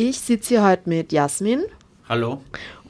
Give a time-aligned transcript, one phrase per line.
[0.00, 1.64] Ich sitze hier heute mit Jasmin.
[2.08, 2.40] Hallo.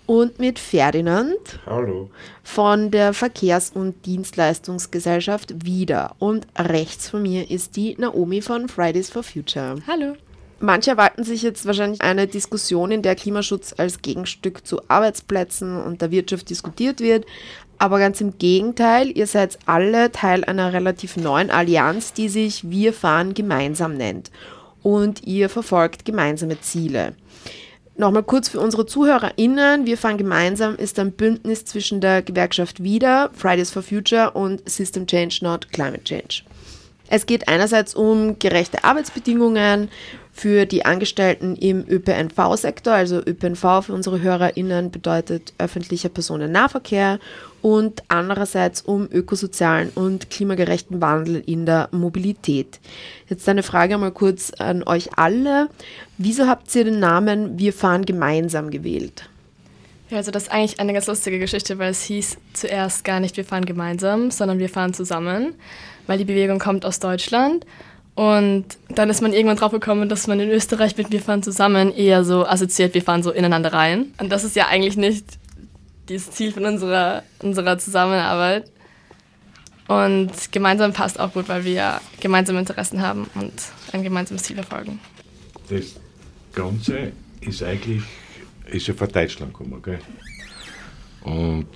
[0.05, 1.39] Und mit Ferdinand.
[1.65, 2.11] Hallo.
[2.43, 6.17] Von der Verkehrs- und Dienstleistungsgesellschaft wieder.
[6.19, 9.77] Und rechts von mir ist die Naomi von Fridays for Future.
[9.87, 10.17] Hallo.
[10.61, 16.03] Manche erwarten sich jetzt wahrscheinlich eine Diskussion, in der Klimaschutz als Gegenstück zu Arbeitsplätzen und
[16.03, 17.25] der Wirtschaft diskutiert wird.
[17.79, 22.93] Aber ganz im Gegenteil, ihr seid alle Teil einer relativ neuen Allianz, die sich Wir
[22.93, 24.31] fahren gemeinsam nennt.
[24.83, 27.15] Und ihr verfolgt gemeinsame Ziele.
[27.97, 29.85] Nochmal kurz für unsere ZuhörerInnen.
[29.85, 35.07] Wir fahren gemeinsam ist ein Bündnis zwischen der Gewerkschaft Wieder, Fridays for Future und System
[35.07, 36.43] Change, not Climate Change.
[37.11, 39.89] Es geht einerseits um gerechte Arbeitsbedingungen
[40.39, 47.19] für die Angestellten im ÖPNV-Sektor, also ÖPNV für unsere HörerInnen bedeutet öffentlicher Personennahverkehr
[47.61, 52.79] und andererseits um ökosozialen und klimagerechten Wandel in der Mobilität.
[53.29, 55.71] Jetzt eine Frage mal kurz an euch alle.
[56.19, 59.29] Wieso habt ihr den Namen Wir fahren gemeinsam gewählt?
[60.09, 63.37] Ja, also das ist eigentlich eine ganz lustige Geschichte, weil es hieß zuerst gar nicht
[63.37, 65.57] Wir fahren gemeinsam, sondern Wir fahren zusammen,
[66.07, 67.67] weil die Bewegung kommt aus Deutschland.
[68.19, 71.95] Und dann ist man irgendwann drauf gekommen, dass man in Österreich mit Wir fahren zusammen
[71.95, 74.07] eher so assoziiert, wir fahren so ineinander rein.
[74.19, 75.25] Und das ist ja eigentlich nicht
[76.07, 78.73] das Ziel von unserer, unserer Zusammenarbeit.
[79.87, 83.53] Und gemeinsam passt auch gut, weil wir ja gemeinsame Interessen haben und
[83.93, 84.99] ein gemeinsames Ziel verfolgen.
[85.71, 85.95] Das
[86.53, 88.03] Ganze ist eigentlich
[88.67, 89.81] ist ja von Deutschland gekommen.
[89.81, 90.01] Gell?
[91.23, 91.69] Und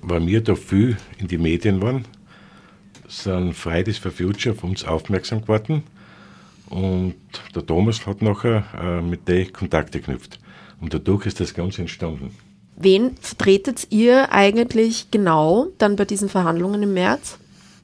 [0.00, 2.06] weil wir da viel in die Medien waren,
[3.08, 5.82] sind Fridays for Future auf uns aufmerksam geworden.
[6.68, 7.14] Und
[7.54, 10.38] der Thomas hat nachher äh, mit denen Kontakte geknüpft.
[10.80, 12.30] Und dadurch ist das Ganze entstanden.
[12.76, 17.38] Wen vertretet ihr eigentlich genau dann bei diesen Verhandlungen im März?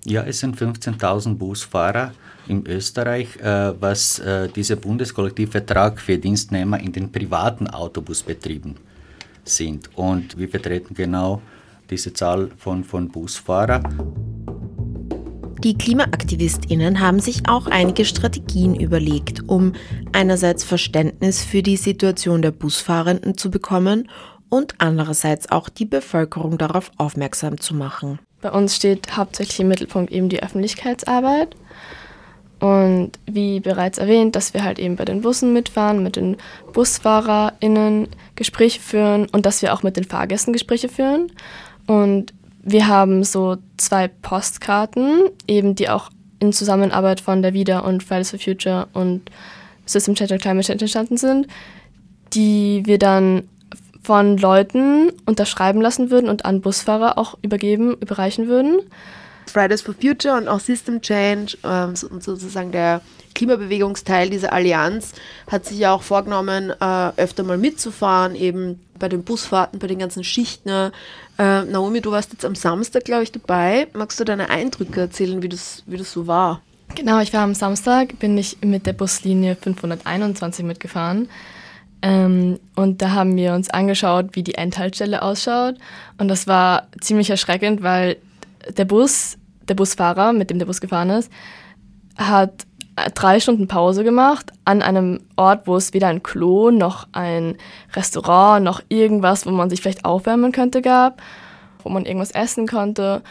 [0.05, 2.13] Ja, es sind 15.000 Busfahrer
[2.47, 8.77] in Österreich, äh, was äh, dieser Bundeskollektivvertrag für Dienstnehmer in den privaten Autobusbetrieben
[9.45, 9.91] sind.
[9.97, 11.41] Und wir vertreten genau
[11.91, 13.83] diese Zahl von, von Busfahrern.
[15.65, 19.73] Die KlimaaktivistInnen haben sich auch einige Strategien überlegt, um
[20.13, 24.11] einerseits Verständnis für die Situation der Busfahrenden zu bekommen
[24.51, 28.19] und andererseits auch die Bevölkerung darauf aufmerksam zu machen.
[28.43, 31.57] Bei uns steht hauptsächlich im Mittelpunkt eben die Öffentlichkeitsarbeit.
[32.61, 36.37] Und wie bereits erwähnt, dass wir halt eben bei den Bussen mitfahren, mit den
[36.75, 41.33] BusfahrerInnen Gespräche führen und dass wir auch mit den Fahrgästen Gespräche führen.
[41.87, 42.34] Und
[42.65, 46.11] wir haben so zwei Postkarten, eben die auch
[46.41, 49.31] in Zusammenarbeit von der WIDA und Fridays for Future und
[49.87, 51.47] System Change und Climate Change entstanden sind,
[52.33, 53.49] die wir dann
[54.03, 58.81] von Leuten unterschreiben lassen würden und an Busfahrer auch übergeben, überreichen würden.
[59.47, 63.03] Fridays for Future und auch System Change ähm, sozusagen der
[63.35, 65.13] Klimabewegungsteil dieser Allianz
[65.51, 69.99] hat sich ja auch vorgenommen, äh, öfter mal mitzufahren, eben bei den Busfahrten, bei den
[69.99, 70.93] ganzen Schichten.
[71.39, 73.89] Äh, Naomi, du warst jetzt am Samstag, glaube ich, dabei.
[73.93, 76.61] Magst du deine Eindrücke erzählen, wie das, wie das so war?
[76.95, 81.29] Genau, ich war am Samstag, bin ich mit der Buslinie 521 mitgefahren.
[82.03, 85.77] Ähm, und da haben wir uns angeschaut, wie die Endhaltestelle ausschaut.
[86.19, 88.17] Und das war ziemlich erschreckend, weil
[88.77, 89.37] der Bus,
[89.69, 91.33] der Busfahrer, mit dem der Bus gefahren ist,
[92.17, 92.67] hat
[93.15, 97.57] drei Stunden Pause gemacht an einem Ort, wo es weder ein Klo noch ein
[97.95, 101.21] Restaurant noch irgendwas, wo man sich vielleicht aufwärmen könnte, gab,
[101.83, 103.23] wo man irgendwas essen konnte.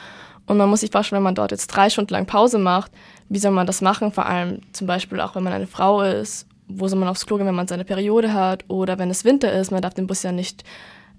[0.46, 2.92] Und man muss sich vorstellen, wenn man dort jetzt drei Stunden lang Pause macht,
[3.30, 4.12] wie soll man das machen?
[4.12, 7.38] Vor allem zum Beispiel auch, wenn man eine Frau ist wo soll man aufs Klo
[7.38, 9.72] gehen, wenn man seine Periode hat oder wenn es Winter ist.
[9.72, 10.64] Man darf den Bus ja nicht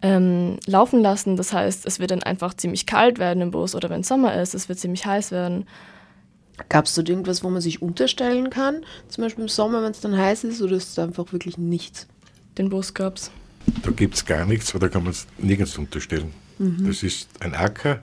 [0.02, 1.36] ähm, laufen lassen.
[1.36, 4.54] Das heißt, es wird dann einfach ziemlich kalt werden im Bus oder wenn Sommer ist,
[4.54, 5.66] es wird ziemlich heiß werden.
[6.68, 8.84] Gab es dort irgendwas, wo man sich unterstellen kann?
[9.08, 12.06] Zum Beispiel im Sommer, wenn es dann heiß ist, oder ist es einfach wirklich nichts?
[12.56, 13.30] Den Bus gab es.
[13.82, 16.32] Da gibt es gar nichts, weil da kann man es nirgends unterstellen.
[16.58, 16.86] Mhm.
[16.86, 18.02] Das ist ein Acker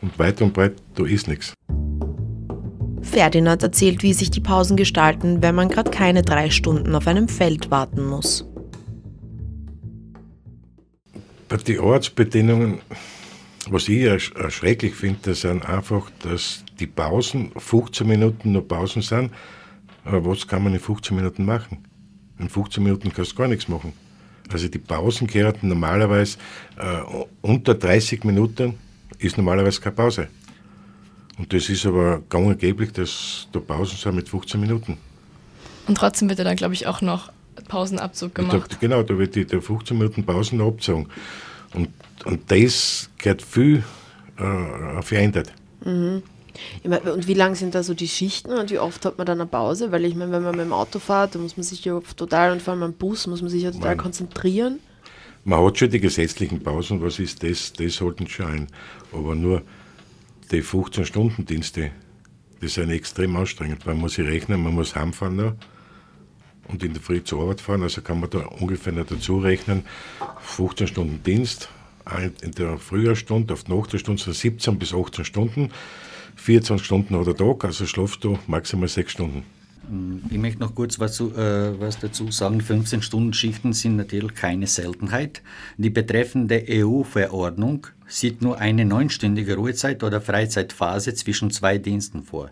[0.00, 1.54] und weit und breit, da ist nichts.
[3.02, 7.28] Ferdinand erzählt, wie sich die Pausen gestalten, wenn man gerade keine drei Stunden auf einem
[7.28, 8.46] Feld warten muss.
[11.48, 12.80] Bei den Ortsbedingungen,
[13.68, 19.30] was ich erschrecklich finde, sind einfach, dass die Pausen 15 Minuten nur Pausen sind.
[20.04, 21.78] Aber was kann man in 15 Minuten machen?
[22.40, 23.92] In 15 Minuten kannst du gar nichts machen.
[24.52, 26.38] Also die Pausen gehören normalerweise
[26.76, 27.02] äh,
[27.40, 28.74] unter 30 Minuten
[29.18, 30.28] ist normalerweise keine Pause.
[31.38, 34.98] Und das ist aber gang und geblich, dass da Pausen sind mit 15 Minuten.
[35.86, 37.30] Und trotzdem wird ja dann, glaube ich, auch noch
[37.68, 38.72] Pausenabzug gemacht.
[38.72, 41.06] Da, genau, da wird die, der 15 Minuten Pausen abgezogen.
[41.74, 41.90] Und,
[42.24, 43.84] und das gehört viel
[44.36, 45.52] äh, verändert.
[45.84, 46.22] Mhm.
[46.84, 49.48] Und wie lang sind da so die Schichten und wie oft hat man dann eine
[49.48, 49.92] Pause?
[49.92, 52.52] Weil ich meine, wenn man mit dem Auto fährt, dann muss man sich ja total,
[52.52, 54.78] und vor allem am Bus, muss man sich ja total man, konzentrieren.
[55.44, 57.72] Man hat schon die gesetzlichen Pausen, was ist das?
[57.72, 58.66] Das sollten schon ein.
[59.12, 59.62] Aber nur
[60.50, 61.90] die 15-Stunden-Dienste,
[62.60, 63.84] die sind extrem anstrengend.
[63.86, 65.54] Man muss sich rechnen, man muss heimfahren noch
[66.68, 67.82] und in der Früh zur Arbeit fahren.
[67.82, 69.84] Also kann man da ungefähr dazu rechnen,
[70.40, 71.68] 15 Stunden Dienst,
[72.40, 75.70] in der Frühjahrstunde, auf die Nachtstunde sind 17 bis 18 Stunden,
[76.36, 79.44] 24 Stunden oder Tag, also schlafst du maximal 6 Stunden.
[80.30, 82.60] Ich möchte noch kurz was, äh, was dazu sagen.
[82.60, 85.42] 15-Stunden-Schichten sind natürlich keine Seltenheit.
[85.76, 92.50] Die betreffende EU-Verordnung sieht nur eine neunstündige Ruhezeit oder Freizeitphase zwischen zwei Diensten vor.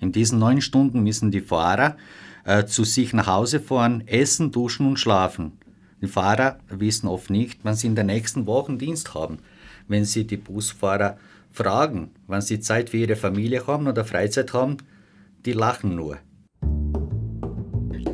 [0.00, 1.96] In diesen neun Stunden müssen die Fahrer
[2.44, 5.52] äh, zu sich nach Hause fahren, essen, duschen und schlafen.
[6.02, 9.38] Die Fahrer wissen oft nicht, wann sie in der nächsten Woche Dienst haben.
[9.88, 11.18] Wenn sie die Busfahrer
[11.50, 14.78] fragen, wann sie Zeit für ihre Familie haben oder Freizeit haben,
[15.44, 16.18] die lachen nur.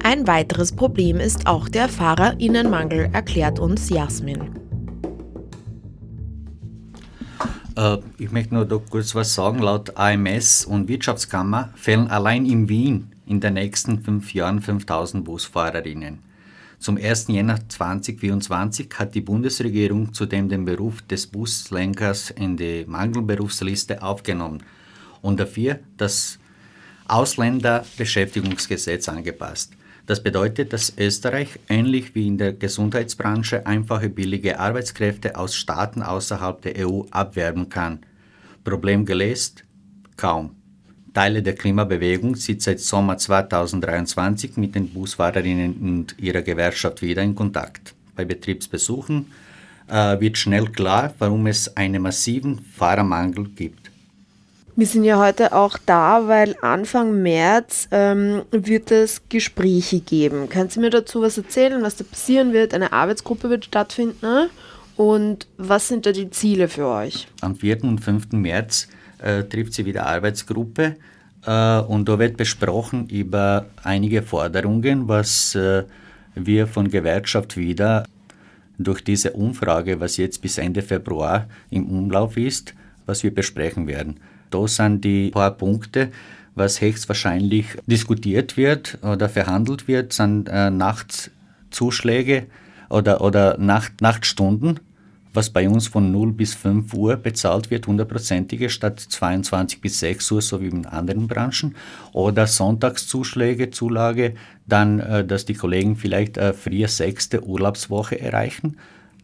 [0.03, 4.57] Ein weiteres Problem ist auch der Fahrerinnenmangel, erklärt uns Jasmin.
[7.77, 9.59] Äh, ich möchte nur kurz was sagen.
[9.59, 16.26] Laut AMS und Wirtschaftskammer fehlen allein in Wien in den nächsten fünf Jahren 5000 Busfahrerinnen.
[16.87, 17.27] Zum 1.
[17.31, 24.63] Jänner 2024 hat die Bundesregierung zudem den Beruf des Buslenkers in die Mangelberufsliste aufgenommen
[25.21, 26.39] und dafür das
[27.09, 29.73] Ausländerbeschäftigungsgesetz angepasst.
[30.07, 36.63] Das bedeutet, dass Österreich ähnlich wie in der Gesundheitsbranche einfache billige Arbeitskräfte aus Staaten außerhalb
[36.63, 37.99] der EU abwerben kann.
[38.63, 39.65] Problem gelöst?
[40.17, 40.55] Kaum.
[41.17, 47.35] Teile der Klimabewegung sind seit Sommer 2023 mit den Busfahrerinnen und ihrer Gewerkschaft wieder in
[47.35, 47.95] Kontakt.
[48.15, 49.33] Bei Betriebsbesuchen
[49.89, 53.91] äh, wird schnell klar, warum es einen massiven Fahrermangel gibt.
[54.77, 60.51] Wir sind ja heute auch da, weil Anfang März ähm, wird es Gespräche geben.
[60.51, 62.75] Kannst du mir dazu was erzählen, was da passieren wird?
[62.75, 64.19] Eine Arbeitsgruppe wird stattfinden.
[64.21, 64.51] Ne?
[64.97, 67.27] Und was sind da die Ziele für euch?
[67.41, 67.85] Am 4.
[67.85, 68.33] und 5.
[68.33, 70.97] März äh, trifft sie wieder Arbeitsgruppe
[71.45, 75.85] äh, und da wird besprochen über einige Forderungen, was äh,
[76.35, 78.05] wir von Gewerkschaft wieder
[78.79, 82.75] durch diese Umfrage, was jetzt bis Ende Februar im Umlauf ist,
[83.07, 84.21] was wir besprechen werden.
[84.51, 86.11] Da sind die paar Punkte,
[86.55, 92.47] was höchstwahrscheinlich diskutiert wird oder verhandelt wird, sind äh, Nachtzuschläge
[92.89, 94.81] oder, oder Nacht, Nachtstunden
[95.37, 100.33] was bei uns von 0 bis 5 Uhr bezahlt wird, hundertprozentige statt 22 bis 6
[100.33, 101.77] Uhr, so wie in anderen Branchen.
[102.13, 104.35] Oder Sonntagszuschläge, Zulage,
[104.67, 108.79] dann, äh, dass die Kollegen vielleicht äh, früher sechste Urlaubswoche erreichen.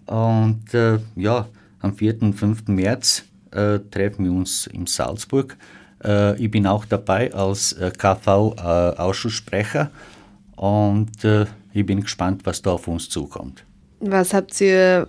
[0.06, 1.48] Und äh, ja,
[1.80, 2.22] am 4.
[2.22, 2.68] und 5.
[2.68, 5.56] März äh, treffen wir uns in Salzburg.
[6.04, 9.90] Äh, ich bin auch dabei als äh, KV-Ausschusssprecher
[10.56, 11.10] und
[11.72, 13.64] ich bin gespannt, was da auf uns zukommt.
[14.00, 15.08] Was habt ihr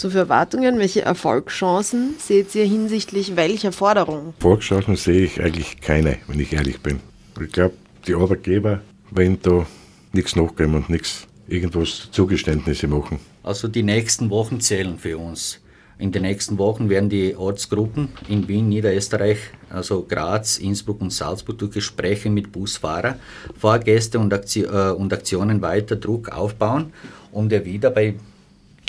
[0.00, 4.34] so für Erwartungen, welche Erfolgschancen seht ihr hinsichtlich welcher Forderungen?
[4.38, 7.00] Erfolgschancen sehe ich eigentlich keine, wenn ich ehrlich bin.
[7.40, 7.74] Ich glaube,
[8.06, 8.80] die Arbeitgeber
[9.10, 9.66] werden da
[10.12, 13.18] nichts nachgeben und nichts, irgendwas Zugeständnisse machen.
[13.42, 15.60] Also die nächsten Wochen zählen für uns.
[15.98, 19.38] In den nächsten Wochen werden die Ortsgruppen in Wien, Niederösterreich,
[19.70, 23.18] also Graz, Innsbruck und Salzburg durch Gespräche mit Busfahrer,
[23.56, 24.66] Fahrgäste und, äh,
[25.14, 26.92] Aktionen weiter Druck aufbauen,
[27.30, 28.14] um der wieder bei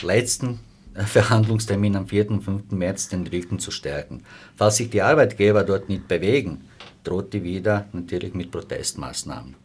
[0.02, 0.60] letzten
[0.96, 2.30] Verhandlungstermin am 4.
[2.30, 2.72] und 5.
[2.72, 4.24] März den Rücken zu stärken.
[4.56, 6.62] Falls sich die Arbeitgeber dort nicht bewegen,
[7.04, 9.56] droht die wieder natürlich mit Protestmaßnahmen.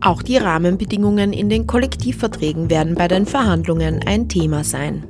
[0.00, 5.04] Auch die Rahmenbedingungen in den Kollektivverträgen werden bei den Verhandlungen ein Thema sein.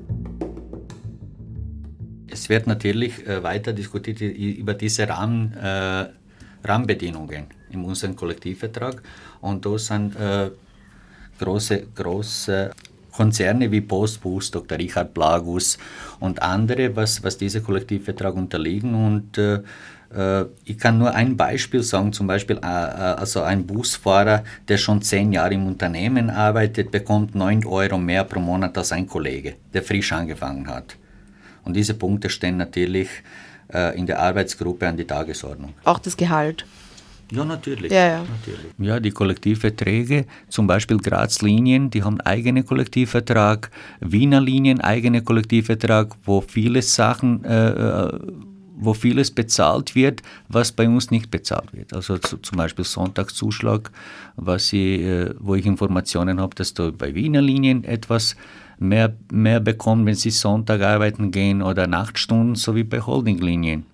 [2.28, 6.06] Es wird natürlich äh, weiter diskutiert über diese Rahmen, äh,
[6.64, 9.02] Rahmenbedingungen in unserem Kollektivvertrag
[9.40, 10.50] und da sind äh,
[11.38, 12.70] große, große
[13.16, 14.78] Konzerne wie Postbus, Dr.
[14.78, 15.78] Richard Blagus
[16.20, 18.94] und andere, was, was diese Kollektivvertrag unterliegen.
[18.94, 19.60] Und äh,
[20.14, 24.76] äh, ich kann nur ein Beispiel sagen, zum Beispiel äh, äh, also ein Busfahrer, der
[24.76, 29.54] schon zehn Jahre im Unternehmen arbeitet, bekommt 9 Euro mehr pro Monat als ein Kollege,
[29.72, 30.96] der frisch angefangen hat.
[31.64, 33.08] Und diese Punkte stehen natürlich
[33.96, 35.74] in der Arbeitsgruppe an die Tagesordnung.
[35.82, 36.64] Auch das Gehalt.
[37.32, 37.90] Ja, natürlich.
[37.90, 38.18] Ja, ja.
[38.18, 38.72] natürlich.
[38.78, 46.40] Ja, die Kollektivverträge, zum Beispiel Graz-Linien, die haben eigenen Kollektivvertrag, Wiener Linien eigenen Kollektivvertrag, wo
[46.40, 48.18] viele Sachen, äh, äh,
[48.78, 51.92] wo vieles bezahlt wird, was bei uns nicht bezahlt wird.
[51.94, 53.90] Also zu, zum Beispiel Sonntagszuschlag,
[54.36, 58.36] was ich, äh, wo ich Informationen habe, dass du bei Wiener Linien etwas
[58.78, 63.86] mehr, mehr bekommen, wenn sie Sonntag arbeiten gehen oder Nachtstunden, so wie bei Holdinglinien.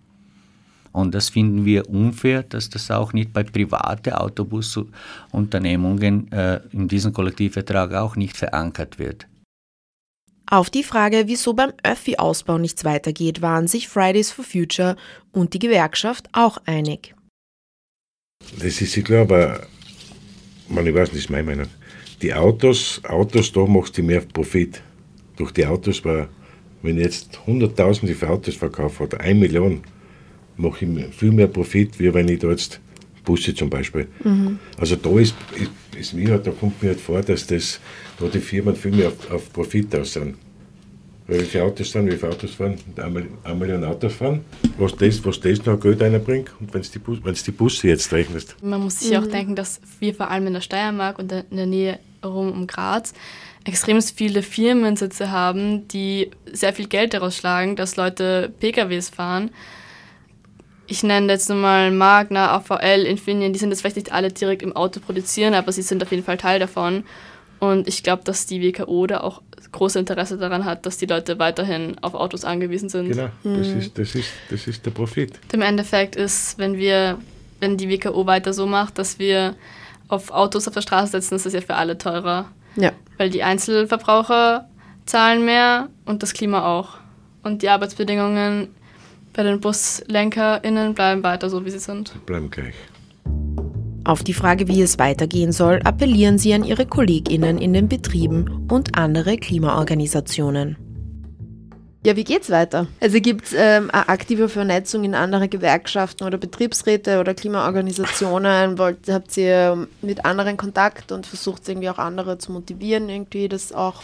[0.93, 7.13] Und das finden wir unfair, dass das auch nicht bei privaten Autobusunternehmungen äh, in diesem
[7.13, 9.29] Kollektivvertrag auch nicht verankert wird.
[10.47, 14.97] Auf die Frage, wieso beim Öffi-Ausbau nichts weitergeht, waren sich Fridays for Future
[15.33, 17.15] und die Gewerkschaft auch einig.
[18.59, 19.67] Das ist ja klar, aber
[20.69, 21.69] man, ich weiß nicht, das ist meine Meinung.
[22.21, 24.83] Die Autos, Autos, da machst du mehr Profit.
[25.37, 26.29] Durch die Autos war,
[26.83, 29.83] wenn ich jetzt hunderttausende für Autos verkaufe oder eine Million,
[30.56, 32.80] mache ich viel mehr Profit, wie wenn ich da jetzt
[33.25, 34.09] Busse zum Beispiel.
[34.25, 34.59] Mhm.
[34.78, 35.35] Also da ist,
[35.99, 37.80] ist mir, da kommt mir halt vor, dass das,
[38.18, 40.37] da die Firmen viel mehr auf, auf Profit aus sind.
[41.28, 44.40] Weil wie viele Autos sind, wie viele Autos fahren, eine Million Autos fahren,
[44.76, 48.12] was das, was das noch Geld einbringt und wenn du die, Bus, die Busse jetzt
[48.12, 48.56] rechnest.
[48.61, 49.18] Man muss sich mhm.
[49.18, 52.66] auch denken, dass wir vor allem in der Steiermark und in der Nähe rum um
[52.66, 53.14] Graz
[53.64, 59.50] extrem viele Firmensitze haben, die sehr viel Geld daraus schlagen, dass Leute PKWs fahren
[60.87, 64.75] ich nenne jetzt mal Magna, AVL, Infineon, die sind jetzt vielleicht nicht alle direkt im
[64.75, 67.05] Auto produzieren, aber sie sind auf jeden Fall Teil davon.
[67.61, 71.39] Und ich glaube, dass die WKO da auch großes Interesse daran hat, dass die Leute
[71.39, 73.09] weiterhin auf Autos angewiesen sind.
[73.09, 73.79] Genau, das, mhm.
[73.79, 75.33] ist, das, ist, das ist der Profit.
[75.53, 77.19] Im Endeffekt ist, wenn wir,
[77.61, 79.55] wenn die WKO weiter so macht, dass wir
[80.09, 82.47] auf Autos auf der Straße setzen, ist das ja für alle teurer.
[82.77, 82.93] Ja.
[83.17, 84.69] Weil die Einzelverbraucher
[85.07, 86.99] zahlen mehr und das Klima auch.
[87.43, 88.69] Und die Arbeitsbedingungen
[89.33, 92.15] bei den BuslenkerInnen bleiben weiter so, wie sie sind.
[92.27, 92.75] Bleiben gleich.
[94.05, 98.67] Auf die Frage, wie es weitergehen soll, appellieren sie an ihre KollegInnen in den Betrieben
[98.69, 100.77] und andere Klimaorganisationen.
[102.05, 102.89] Ja, wie geht's weiter?
[103.01, 108.77] Also gibt es ähm, eine aktive Vernetzung in andere Gewerkschaften oder Betriebsräte oder Klimaorganisationen?
[108.77, 113.73] Wollt, habt ihr mit anderen Kontakt und versucht irgendwie auch andere zu motivieren, irgendwie das
[113.73, 114.03] auch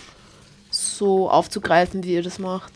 [0.71, 2.73] so aufzugreifen, wie ihr das macht?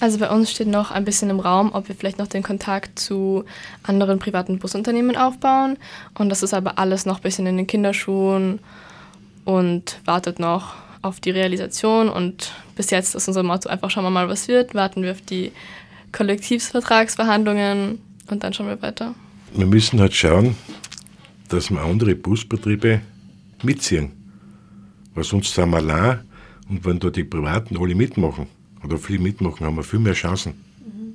[0.00, 2.98] Also bei uns steht noch ein bisschen im Raum, ob wir vielleicht noch den Kontakt
[2.98, 3.44] zu
[3.82, 5.76] anderen privaten Busunternehmen aufbauen.
[6.18, 8.60] Und das ist aber alles noch ein bisschen in den Kinderschuhen
[9.44, 12.08] und wartet noch auf die Realisation.
[12.08, 14.74] Und bis jetzt ist unser Motto einfach, schauen wir mal, was wird.
[14.74, 15.52] Warten wir auf die
[16.12, 19.14] Kollektivvertragsverhandlungen und dann schauen wir weiter.
[19.54, 20.56] Wir müssen halt schauen,
[21.48, 23.02] dass wir andere Busbetriebe
[23.62, 24.12] mitziehen.
[25.14, 26.20] Weil sonst sind wir allein
[26.70, 28.46] und wenn da die Privaten alle mitmachen,
[28.84, 30.54] oder viel mitmachen, haben wir viel mehr Chancen.
[30.84, 31.14] Mhm.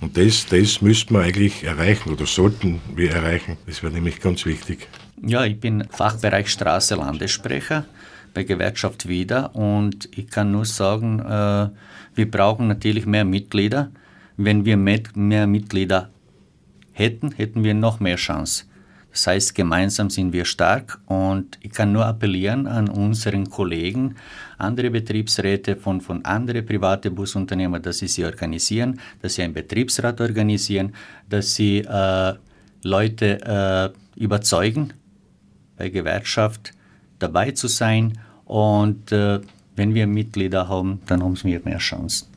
[0.00, 3.56] Und das, das müssten wir eigentlich erreichen oder sollten wir erreichen.
[3.66, 4.88] Das wäre nämlich ganz wichtig.
[5.22, 7.86] Ja, ich bin Fachbereich Straße Landessprecher
[8.34, 11.68] bei Gewerkschaft Wieder und ich kann nur sagen, äh,
[12.14, 13.90] wir brauchen natürlich mehr Mitglieder.
[14.36, 16.10] Wenn wir mehr Mitglieder
[16.92, 18.64] hätten, hätten wir noch mehr Chance.
[19.16, 24.16] Das heißt, gemeinsam sind wir stark und ich kann nur appellieren an unseren Kollegen,
[24.58, 30.20] andere Betriebsräte von, von anderen privaten Busunternehmern, dass sie sie organisieren, dass sie einen Betriebsrat
[30.20, 30.92] organisieren,
[31.30, 32.34] dass sie äh,
[32.82, 34.92] Leute äh, überzeugen,
[35.78, 36.72] bei Gewerkschaft
[37.18, 39.40] dabei zu sein und äh,
[39.76, 42.35] wenn wir Mitglieder haben, dann haben wir mehr Chancen.